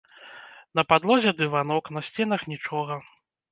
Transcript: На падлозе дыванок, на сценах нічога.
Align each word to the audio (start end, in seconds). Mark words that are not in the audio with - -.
На 0.79 0.83
падлозе 0.93 1.35
дыванок, 1.43 1.93
на 1.99 2.05
сценах 2.09 2.49
нічога. 2.55 3.01